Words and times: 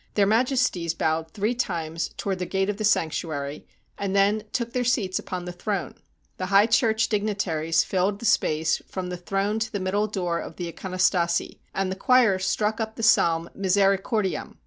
Their 0.15 0.25
Majesties 0.25 0.95
bowed 0.95 1.29
three 1.29 1.53
times 1.53 2.09
toward 2.17 2.39
the 2.39 2.47
gate 2.47 2.71
of 2.71 2.77
the 2.77 2.83
sanctuary, 2.83 3.67
and 3.99 4.15
then 4.15 4.45
took 4.51 4.73
their 4.73 4.83
seats 4.83 5.19
upon 5.19 5.45
the 5.45 5.51
throne; 5.51 5.93
the 6.37 6.47
high 6.47 6.65
church 6.65 7.07
dignitaries 7.07 7.83
filled 7.83 8.17
the 8.17 8.25
space 8.25 8.81
from 8.87 9.09
the 9.09 9.15
throne 9.17 9.59
to 9.59 9.71
the 9.71 9.79
middle 9.79 10.07
door 10.07 10.39
of 10.39 10.55
the 10.55 10.67
ikonostase; 10.73 11.59
and 11.75 11.91
the 11.91 11.95
choir 11.95 12.39
struck 12.39 12.81
up 12.81 12.95
the 12.95 13.03
psalm" 13.03 13.47
Misericordiam.'' 13.55 14.57